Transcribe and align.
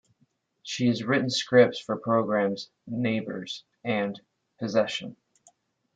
She 0.63 0.87
has 0.87 1.03
written 1.03 1.29
scripts 1.29 1.77
for 1.79 1.95
programme's 1.95 2.71
"Neighbours" 2.87 3.63
and 3.83 4.19
"Possession". 4.57 5.15